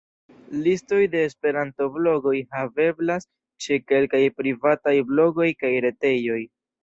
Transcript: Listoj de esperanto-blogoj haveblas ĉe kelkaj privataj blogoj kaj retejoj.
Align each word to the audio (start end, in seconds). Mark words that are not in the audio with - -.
Listoj 0.67 1.01
de 1.15 1.19
esperanto-blogoj 1.31 2.33
haveblas 2.55 3.29
ĉe 3.65 3.79
kelkaj 3.91 4.23
privataj 4.39 4.95
blogoj 5.13 5.53
kaj 5.63 5.73
retejoj. 5.89 6.41